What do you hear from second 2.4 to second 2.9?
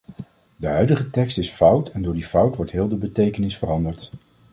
wordt heel